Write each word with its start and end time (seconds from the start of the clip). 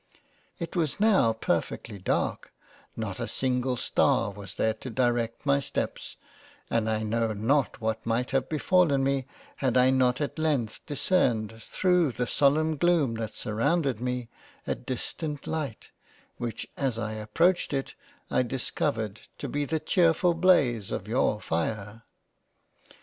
It 0.57 0.75
was 0.75 0.99
now 0.99 1.31
perfectly 1.31 1.99
dark, 1.99 2.51
not 2.97 3.19
a 3.19 3.27
single 3.27 3.75
star 3.77 4.31
was 4.31 4.55
there 4.55 4.73
to 4.73 4.89
direct 4.89 5.45
my 5.45 5.59
steps, 5.59 6.15
and 6.71 6.89
I 6.89 7.03
know 7.03 7.33
not 7.33 7.79
what 7.79 8.03
might 8.03 8.31
have 8.31 8.49
befallen 8.49 9.03
me 9.03 9.27
had 9.57 9.75
1 9.75 9.95
not 9.99 10.19
at 10.19 10.39
length 10.39 10.83
discerned 10.87 11.61
thro' 11.61 12.09
the 12.09 12.25
solemn 12.25 12.77
Gloom 12.77 13.13
that 13.17 13.35
sur 13.37 13.53
rounded 13.53 14.01
me 14.01 14.27
a 14.65 14.73
distant 14.73 15.45
light, 15.45 15.91
which 16.37 16.67
as 16.75 16.97
I 16.97 17.13
approached 17.13 17.71
it, 17.71 17.93
I 18.31 18.41
dis 18.41 18.71
covered 18.71 19.21
to 19.37 19.47
be 19.47 19.65
the 19.65 19.79
chearfull 19.79 20.33
Blaze 20.33 20.91
of 20.91 21.07
your 21.07 21.39
fire. 21.39 22.01